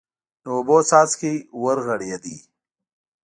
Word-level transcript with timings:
د 0.43 0.45
اوبو 0.55 0.77
څاڅکی 0.89 1.33
ورغړېد. 1.63 2.25